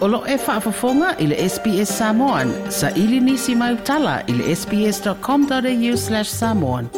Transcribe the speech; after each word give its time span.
Olo 0.00 0.24
e 0.26 0.36
whaafafonga 0.36 1.16
i 1.18 1.26
le 1.26 1.36
SPS 1.48 1.90
Samoan. 1.98 2.70
Sa 2.72 2.88
ili 2.90 3.20
nisi 3.20 3.54
mai 3.54 3.74
utala 3.74 4.22
i 4.28 4.32
le 4.32 4.56
sps.com.au 4.56 5.96
slash 5.96 6.30
samoan. 6.30 6.88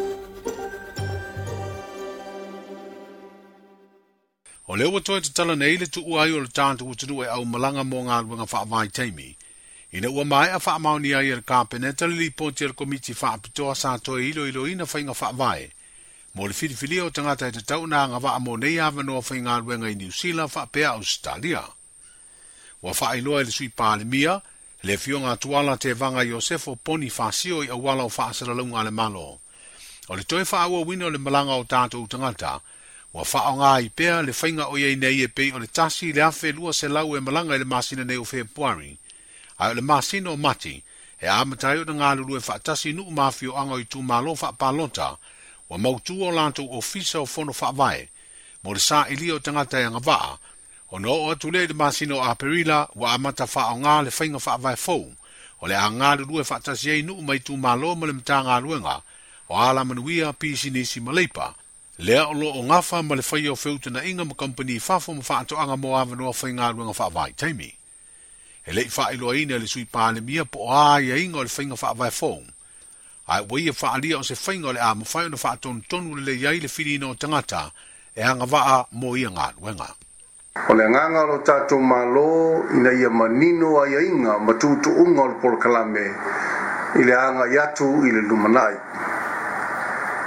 O 4.71 4.77
leo 4.79 4.91
watoe 4.95 5.21
te 5.21 5.33
tala 5.35 5.55
nei 5.59 5.77
le 5.83 5.87
tuu 5.91 6.15
ai 6.21 6.31
o 6.31 6.39
le 6.41 6.47
tāntu 6.61 6.87
utinu 6.95 7.25
e 7.27 7.27
au 7.27 7.43
malanga 7.55 7.83
mō 7.85 8.05
ngā 8.07 8.21
luenga 8.29 8.47
whaavai 8.53 8.85
teimi. 9.01 9.33
I 9.93 10.01
na 10.05 10.11
ua 10.15 10.25
mai 10.35 10.55
a 10.55 10.63
whaamau 10.63 11.03
ni 11.03 11.11
ai 11.19 11.33
ala 11.35 11.43
e 11.43 11.49
kāpene 11.51 11.91
tali 11.99 12.15
li 12.21 12.31
ponti 12.31 12.63
ala 12.65 12.77
e 12.79 12.79
komiti 12.85 13.19
whaapitoa 13.19 13.75
sā 13.83 13.97
toa 13.99 14.23
ilo 14.29 14.47
ilo 14.53 14.69
ina 14.77 14.85
whainga 14.93 15.13
whaavai. 15.19 15.63
Mō 16.39 16.47
le 16.47 16.53
filifilia 16.63 17.05
o 17.05 17.11
tangata 17.11 17.51
e 17.51 17.53
te 17.59 17.67
tau 17.73 17.83
nā 17.91 18.07
ngā 18.15 18.23
waa 18.29 18.39
mō 18.47 18.59
nei 18.63 18.79
awa 18.79 19.03
noa 19.03 19.27
whainga 19.31 19.59
luenga 19.67 19.91
i 19.91 19.95
New 20.05 20.11
Zealand 20.23 20.55
whaapea 20.55 20.93
Australia 20.95 21.67
ua 22.83 22.95
faailoa 22.95 23.41
i 23.43 23.45
le 23.45 23.51
sui 23.53 23.69
palemia 23.69 24.41
le 24.83 24.97
fioga 24.99 25.31
atuala 25.33 25.77
te 25.77 25.93
vaga 25.93 26.23
iosefo 26.23 26.77
poni 26.77 27.11
fasio 27.11 27.63
i 27.63 27.69
auala 27.71 28.03
o 28.05 28.09
faasalalauga 28.09 28.81
a 28.81 28.85
le 28.85 28.91
malo 28.91 29.41
o 30.09 30.17
le 30.17 30.25
toe 30.25 30.45
faauauina 30.45 31.07
o 31.07 31.11
le 31.11 31.19
malaga 31.19 31.53
o 31.55 31.65
tatou 31.65 32.07
tagata 32.11 32.61
ua 33.15 33.23
faaaogā 33.25 33.71
i 33.87 33.89
pea 33.97 34.23
le 34.23 34.33
faiga 34.33 34.65
o 34.67 34.77
iai 34.79 34.97
nei 34.97 35.23
e 35.23 35.29
pei 35.29 35.53
o 35.55 35.59
le 35.63 35.67
tasi 35.67 36.13
le 36.13 36.23
afe 36.23 36.53
lua 36.53 36.73
selau 36.73 37.17
e 37.17 37.21
malaga 37.21 37.55
i 37.55 37.59
le 37.59 37.65
masina 37.65 38.05
nei 38.05 38.17
o 38.19 38.25
februari 38.25 38.99
A 39.63 39.69
o 39.71 39.75
le 39.75 39.81
masina 39.83 40.31
o 40.31 40.37
mati 40.37 40.83
e 41.23 41.27
amatai 41.29 41.79
ona 41.79 41.93
galulu 42.03 42.35
e 42.37 42.41
faatasi 42.41 42.93
nuu 42.93 43.11
mafioaga 43.15 43.73
o 43.75 43.79
i 43.81 43.85
tumālo 43.85 44.35
faapalota 44.35 45.09
ua 45.71 45.77
mautū 45.79 46.19
o 46.27 46.31
latou 46.35 46.67
ofisa 46.79 47.21
o 47.23 47.27
fono 47.27 47.53
faavae 47.53 48.09
mo 48.63 48.75
le 48.75 48.81
sa'ilia 48.81 49.35
o 49.35 49.39
tagata 49.39 49.79
e 49.81 49.85
agavaa 49.85 50.39
Ono 50.95 51.11
o 51.25 51.31
atu 51.33 51.51
lea 51.51 51.63
i 51.65 51.67
le 51.67 51.75
masino 51.75 52.21
a 52.21 52.35
perila 52.35 52.89
wa 52.95 53.13
amata 53.13 53.45
whaonga 53.55 54.03
le 54.03 54.11
whainga 54.11 54.37
whaavai 54.39 54.75
fōu. 54.77 55.09
O 55.63 55.67
le 55.69 55.75
a 55.77 55.89
ngāru 55.91 56.27
lue 56.29 56.43
whaatasi 56.45 56.91
ei 56.93 57.03
nuu 57.03 57.23
mai 57.25 57.39
tū 57.41 57.57
mālo 57.57 57.95
ma 57.97 58.05
le 58.07 58.13
mta 58.13 58.43
ngā 58.45 58.59
ruenga 58.63 58.99
o 59.49 59.57
ala 59.57 59.85
manuia 59.85 60.33
pisi 60.37 60.69
nisi 60.71 61.01
maleipa. 61.01 61.55
Lea 61.99 62.27
o 62.29 62.35
lo 62.37 62.51
o 62.51 62.63
ngafa 62.69 63.01
ma 63.09 63.15
le 63.17 63.25
whai 63.31 63.49
o 63.49 63.57
whiutana 63.57 64.05
inga 64.05 64.25
ma 64.25 64.35
company 64.35 64.77
whafo 64.89 65.15
ma 65.17 65.23
whaatoanga 65.25 65.77
mo 65.81 65.97
awanoa 65.97 66.35
whai 66.43 66.53
ngā 66.53 66.69
ruenga 66.77 66.93
whaavai 67.01 67.33
teimi. 67.41 67.73
E 68.69 68.73
lei 68.77 68.85
whailoa 68.97 69.33
ina 69.37 69.57
le 69.59 69.67
sui 69.67 69.89
pāle 69.89 70.21
mia 70.21 70.45
po 70.45 70.69
a 70.69 71.01
ia 71.01 71.17
inga 71.17 71.39
o 71.39 71.43
le 71.49 71.51
whainga 71.57 71.75
whaavai 71.81 72.13
fōu. 72.21 72.45
Ai 73.33 73.41
wai 73.49 73.65
e 73.69 73.73
whaalia 73.81 74.21
o 74.21 74.23
se 74.23 74.37
whainga 74.45 74.69
o 74.69 74.77
le 74.77 74.81
a 74.81 74.93
mawhai 74.95 75.25
o 75.25 75.29
na 75.33 75.41
whaatonu 75.41 75.81
tonu 75.89 76.21
le 76.21 76.23
le 76.29 76.37
iai 76.37 76.61
le 76.61 76.69
whirina 76.69 77.09
o 77.09 77.15
tangata 77.15 77.71
e 78.15 78.21
hanga 78.21 78.45
waa 78.45 78.85
mo 78.93 79.17
ia 79.17 79.31
ngā 79.33 79.53
ruenga. 79.57 79.89
O 80.69 80.75
le 80.75 80.87
nganga 80.89 81.23
lo 81.27 81.39
tato 81.41 81.79
malo 81.79 82.67
ina 82.77 82.91
ia 82.93 83.09
manino 83.09 83.81
a 83.81 83.89
ia 83.89 84.01
inga 84.03 84.37
matutu 84.39 84.91
unga 84.93 85.25
lo 85.25 85.35
polo 85.41 85.57
kalame 85.57 86.05
i 86.93 87.03
le 87.09 87.15
anga 87.17 87.47
yatu 87.49 88.05
i 88.05 88.11
le 88.13 88.21
lumanai. 88.21 88.75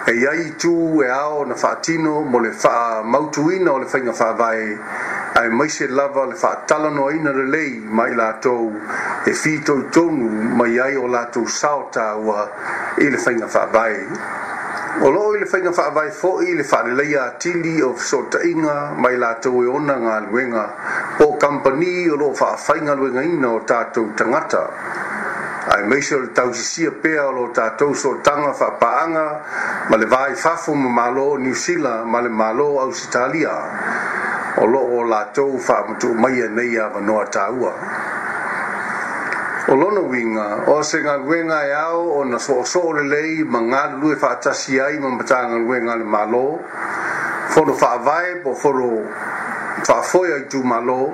E 0.09 0.11
iai 0.13 0.55
tu 0.57 0.99
e 1.03 1.07
ao 1.09 1.45
na 1.45 1.53
whaatino 1.53 2.25
mo 2.25 2.39
le 2.39 2.49
wha 2.57 3.03
mautu 3.05 3.51
ina 3.51 3.69
o 3.73 3.77
le 3.77 3.85
whainga 3.85 4.13
whaavai 4.17 4.79
a 5.39 5.43
e 5.45 5.49
maise 5.49 5.85
lava 5.93 6.25
le 6.25 6.33
wha 6.41 6.51
talano 6.65 7.05
a 7.07 7.13
ina 7.13 7.31
relei 7.31 7.77
mai 7.85 8.09
i 8.11 8.15
lātou 8.15 8.73
e 9.29 9.31
fito 9.33 9.77
tonu 9.93 10.25
mai 10.57 10.73
ai 10.81 10.95
o 10.97 11.05
lātou 11.05 11.45
saota 11.47 12.15
ua 12.17 12.49
i 12.97 13.11
le 13.13 13.17
whainga 13.21 13.45
whaavai. 13.45 13.95
Thank 14.05 14.44
Olo 15.03 15.11
loo 15.11 15.35
i 15.35 15.39
le 15.39 15.45
whainga 15.51 15.71
wha 15.75 15.83
awai 15.89 16.09
fōi 16.09 16.53
le 16.55 16.63
wha 16.63 16.79
le 16.83 17.35
tili 17.37 17.81
o 17.81 17.93
fso 17.95 18.27
inga 18.47 18.93
mai 18.97 19.17
la 19.17 19.33
tau 19.41 19.61
e 19.61 19.67
ona 19.67 19.95
ngā 19.97 20.29
luenga 20.31 20.63
o 21.19 21.35
kampani 21.37 22.07
o 22.09 22.15
loo 22.15 22.31
wha 22.31 22.55
whainga 22.55 22.95
luenga 22.95 23.21
ina 23.23 23.49
o 23.53 23.59
tātou 23.59 24.15
tangata. 24.15 24.61
Ai 25.67 25.83
meisio 25.83 26.19
le 26.19 26.31
tau 26.33 26.53
sisia 26.53 26.91
pēa 26.91 27.25
o 27.27 27.31
loo 27.31 27.51
tātou 27.51 27.93
so 27.93 28.21
tanga 28.23 28.53
wha 28.55 28.69
paanga 28.79 29.25
ma 29.89 29.95
le 29.97 30.05
vai 30.05 30.33
fafu 30.33 30.73
ma 30.75 30.87
malo 30.89 31.31
o 31.35 31.37
New 31.37 31.53
Zealand 31.55 32.07
ma 32.09 32.21
le 32.21 32.29
malo 32.29 32.65
o 32.65 32.79
Australia. 32.79 33.53
O 34.63 34.65
loo 34.65 35.01
o 35.03 35.03
la 35.03 35.25
tau 35.33 35.51
wha 35.59 35.87
mtu 35.89 36.13
maia 36.13 36.45
e 36.45 36.49
neia 36.49 36.87
wanoa 36.95 37.25
tāua 37.27 37.73
o 39.67 39.73
lono 39.75 40.01
winga 40.01 40.65
o 40.67 40.81
se 40.83 41.01
nga 41.01 41.17
wenga 41.17 41.63
yao 41.67 42.09
o 42.19 42.23
na 42.25 42.37
so 42.37 42.63
so 42.63 42.89
le 42.91 43.01
le 43.03 43.43
ma 43.45 43.59
nga 43.59 43.97
lu 43.99 44.11
e 44.11 44.15
fa 44.15 44.35
ta 44.37 44.53
si 44.53 44.77
ai 44.79 44.97
ma 44.99 45.09
ta 45.23 45.41
nga 45.47 45.57
wenga 45.57 45.95
le 45.97 46.03
malo 46.03 46.59
fo 47.49 47.63
lo 47.63 47.73
fa 47.73 47.97
vai 47.97 48.39
po 48.43 48.53
fo 48.53 48.69
lo 48.69 48.91
fa 49.83 50.01
fo 50.03 50.21
ya 50.27 50.41
tu 50.47 50.61
malo 50.61 51.13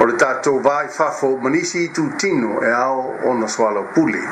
o 0.00 0.04
le 0.06 0.14
tato 0.14 0.60
vai 0.60 0.86
fa 0.88 1.10
fo 1.10 1.36
manisi 1.36 1.90
tu 1.90 2.14
tino 2.14 2.60
e 2.62 2.70
ao 2.70 3.16
o 3.26 3.34
na 3.34 3.46
so 3.48 3.66
ala 3.66 3.82
puli 3.92 4.22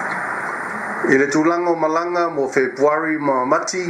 e 1.10 1.16
le 1.18 1.26
tu 1.28 1.42
lango 1.42 1.74
malanga 1.74 2.28
mo 2.30 2.46
februari 2.48 3.18
ma 3.18 3.42
mati 3.44 3.82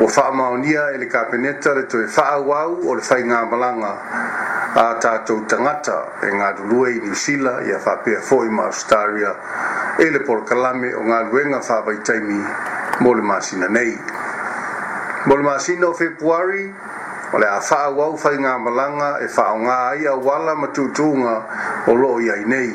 o 0.00 0.08
fa 0.08 0.32
maonia 0.32 0.90
e 0.90 0.98
le 0.98 1.06
kapeneta 1.06 1.70
le 1.74 1.86
to 1.86 2.02
e 2.02 2.06
fa 2.08 2.34
au 2.34 2.50
au 2.50 2.82
o 2.88 2.94
le 2.98 3.02
fa 3.02 3.14
inga 3.18 3.44
malanga 3.46 4.48
a 4.76 4.94
tātou 5.02 5.42
tangata 5.50 5.96
e 6.22 6.28
ngā 6.30 6.48
rurua 6.60 6.90
i 6.94 7.00
New 7.02 7.14
Sila 7.18 7.56
i 7.66 7.72
a 7.74 7.78
whapea 7.82 8.20
fōi 8.22 8.50
ma 8.54 8.68
Australia 8.70 9.32
e 9.98 10.04
le 10.14 10.20
porakalame 10.28 10.92
o 10.94 11.02
ngā 11.08 11.18
ruenga 11.30 11.58
whāwai 11.66 11.96
taimi 12.06 12.38
mō 13.02 13.14
le 13.18 13.24
māsina 13.26 13.66
nei. 13.68 13.96
Mō 15.26 15.36
le 15.40 15.48
māsina 15.48 15.88
o 15.88 15.92
Februari, 15.98 16.68
o 17.34 17.38
le 17.42 17.48
a 17.50 17.58
wha 17.58 17.80
wau 17.98 18.14
whai 18.22 18.34
ngā 18.46 18.54
malanga 18.68 19.10
e 19.24 19.26
wha 19.34 19.48
o 19.56 19.58
ngā 19.66 19.80
ai 19.88 20.06
a 20.12 20.14
wala 20.28 20.54
matutunga 20.54 21.34
o 21.90 21.94
loo 22.04 22.20
i 22.22 22.30
ai 22.36 22.44
nei. 22.54 22.70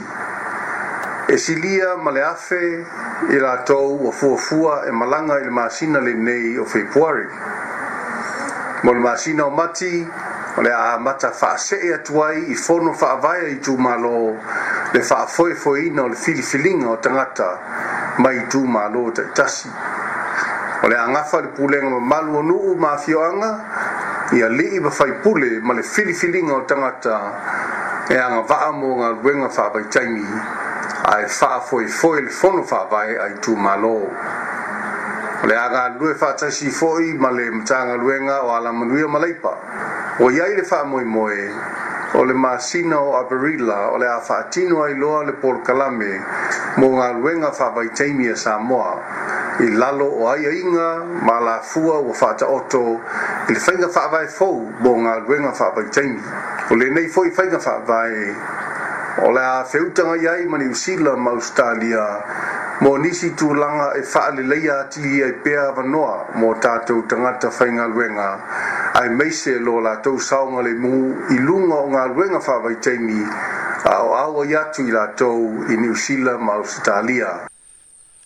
E 1.31 1.37
silia 1.39 1.95
ma 1.95 2.11
le 2.11 2.21
afe 2.27 2.59
i 3.31 3.39
la 3.39 3.55
tou 3.65 4.03
o 4.03 4.11
fuafua 4.11 4.81
e 4.89 4.91
malanga 4.91 5.39
i 5.39 5.47
le 5.47 5.55
māsina 5.63 6.03
le 6.03 6.13
nei 6.27 6.53
o 6.59 6.65
Februari. 6.67 7.25
Mō 8.83 8.93
le 8.99 9.07
māsina 9.07 9.47
o 9.47 9.53
mati, 9.55 10.03
o 10.57 10.61
le 10.61 10.71
a 10.71 10.93
amata 10.93 11.31
faasee 11.31 11.91
atu 11.93 12.23
ai 12.23 12.41
i 12.51 12.55
fono 12.55 12.93
faavaea 12.93 13.47
i 13.51 13.55
tu 13.59 13.73
tumālō 13.75 14.13
le 14.93 15.01
faafoefoeina 15.03 16.03
o 16.03 16.07
le 16.07 16.15
filifiliga 16.15 16.87
o 16.89 16.95
tagata 16.95 17.47
mai 18.19 18.35
i 18.37 18.45
tumālō 18.51 19.01
taʻitasi 19.17 19.67
o 20.83 20.87
le 20.87 20.97
agafa 20.99 21.41
le 21.41 21.47
pulega 21.57 21.89
mamalu 21.89 22.37
o 22.37 22.41
nuu 22.43 22.75
mafioaga 22.79 23.49
ia 24.37 24.49
lii 24.49 24.79
ma 24.79 24.89
faipule 24.91 25.59
ma 25.59 25.73
le 25.73 25.83
filifiliga 25.83 26.53
o 26.55 26.61
tagata 26.61 27.15
e 28.09 28.15
va 28.15 28.59
amo 28.67 29.03
agavaa 29.11 30.01
mo 30.07 30.27
ai 31.05 31.27
fa 31.27 31.59
foi 31.59 31.87
foi 31.87 32.21
le 32.21 32.29
fono 32.29 32.63
faavaea 32.63 33.27
i 33.27 33.35
tu 33.41 33.51
tumālō 33.51 33.93
o 35.43 35.47
le 35.47 35.57
agalue 35.59 36.15
faatasi 36.15 36.69
foi 36.71 37.13
ma 37.13 37.29
le 37.31 37.51
luenga 37.99 38.39
o 38.43 38.55
alamanuia 38.55 39.07
ma 39.07 39.19
laipa 39.19 39.57
o 40.19 40.31
iai 40.31 40.55
le 40.55 40.95
moy 41.03 41.35
o 42.13 42.23
le 42.23 42.33
masino 42.33 43.15
a 43.15 43.21
averila 43.25 43.91
o 43.91 43.97
le 43.97 44.07
a 44.07 44.19
faatino 44.21 44.83
ai 44.85 44.93
loa 44.95 45.23
le 45.25 45.33
polokalame 45.33 46.23
mo 46.77 46.95
galuega 46.95 47.51
faavaitaimi 47.51 48.27
e 48.31 48.35
samoa 48.35 48.95
i 49.59 49.67
lalo 49.75 50.05
o 50.07 50.29
aiaiga 50.31 51.03
ma 51.21 51.37
lafua 51.41 51.99
ua 51.99 52.13
faataoto 52.13 53.01
i 53.49 53.53
le 53.55 53.59
fa 53.59 53.89
faavae 53.91 54.27
fou 54.27 54.71
mo 54.79 54.95
galuega 55.03 55.51
faavaitaimi 55.51 56.21
o 56.71 56.75
lenei 56.75 57.09
foʻi 57.11 57.31
faiga 57.35 57.59
faavae 57.59 58.35
o 59.27 59.31
le 59.31 59.41
a 59.43 59.63
feutagai 59.65 60.27
ai 60.27 60.45
ma 60.45 60.57
niusila 60.57 61.17
ma 61.17 61.31
australia 61.31 62.23
mo 62.79 62.97
nisi 62.97 63.33
langa 63.51 63.93
e 63.99 64.03
faaleleia 64.03 64.79
atili 64.79 65.23
ai 65.23 65.29
e 65.29 65.33
pea 65.43 65.69
avanoa 65.71 66.27
mo 66.35 66.55
tu 66.85 67.03
tanga 67.07 67.35
ta 67.39 67.49
fainga 67.51 67.83
wenga 67.87 68.39
ai 68.95 69.09
meise 69.09 69.51
lo 69.59 69.81
la 69.83 69.95
tau 69.99 70.19
saunga 70.19 70.61
le 70.63 70.71
mu 70.81 70.93
i 71.35 71.35
lunga 71.45 71.75
o 71.83 71.87
ngā 71.91 72.03
ruenga 72.15 72.39
whawai 72.45 72.77
teimi 72.85 73.17
a 73.91 73.95
o 74.07 74.13
awa 74.15 74.45
yatu 74.47 74.85
i 74.87 74.91
la 74.95 75.05
tau 75.19 75.49
i 75.67 75.75
New 75.83 75.95
Zealand 75.95 76.39
ma 76.47 76.53
Australia. 76.63 77.33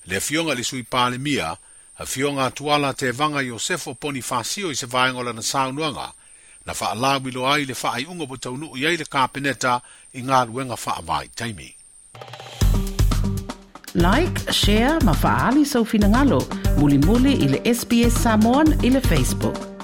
Le 0.05 0.19
fionga 0.19 0.53
le 0.53 0.61
sui 0.63 0.83
pāle 0.85 1.17
mia, 1.19 1.49
a 1.97 2.05
fionga 2.05 2.51
tuala 2.51 2.93
te 2.93 3.09
vanga 3.11 3.41
Iosefo 3.41 3.95
poni 3.97 4.21
whasio 4.21 4.69
i 4.69 4.75
se 4.75 4.85
vaingola 4.85 5.33
na 5.33 5.41
saunuanga, 5.41 6.11
na 6.65 6.73
wha 6.79 6.91
alawi 6.93 7.31
lo 7.33 7.47
ai 7.49 7.65
le 7.65 7.73
wha 7.73 7.93
ai 7.97 8.05
unga 8.05 8.27
po 8.29 8.37
tau 8.37 8.53
nuu 8.57 8.77
iei 8.77 8.97
le 9.01 9.09
kāpeneta 9.09 9.81
i 10.13 10.21
ngā 10.21 10.45
ruenga 10.53 10.77
whaavai 10.77 11.25
teimi. 11.35 11.71
Like, 13.97 14.37
share, 14.53 14.99
ma 15.01 15.17
faali 15.17 15.65
sau 15.65 15.81
finangalo, 15.83 16.43
muli 16.77 17.01
muli 17.01 17.33
ile 17.47 17.57
SBS 17.65 18.21
Samoan 18.21 18.77
ile 18.85 19.01
Facebook. 19.01 19.78